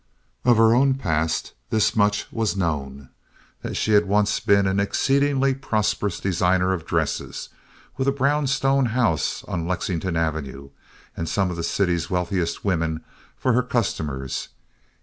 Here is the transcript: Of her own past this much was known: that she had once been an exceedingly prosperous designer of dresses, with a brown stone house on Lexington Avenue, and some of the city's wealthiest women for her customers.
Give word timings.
Of 0.45 0.57
her 0.57 0.73
own 0.73 0.95
past 0.95 1.53
this 1.69 1.95
much 1.95 2.25
was 2.31 2.57
known: 2.57 3.09
that 3.61 3.75
she 3.77 3.91
had 3.91 4.07
once 4.07 4.39
been 4.39 4.65
an 4.65 4.79
exceedingly 4.79 5.53
prosperous 5.53 6.19
designer 6.19 6.73
of 6.73 6.87
dresses, 6.87 7.49
with 7.97 8.07
a 8.07 8.11
brown 8.11 8.47
stone 8.47 8.87
house 8.87 9.43
on 9.43 9.67
Lexington 9.67 10.15
Avenue, 10.17 10.71
and 11.15 11.29
some 11.29 11.51
of 11.51 11.55
the 11.55 11.63
city's 11.63 12.09
wealthiest 12.09 12.65
women 12.65 13.01
for 13.37 13.53
her 13.53 13.61
customers. 13.61 14.49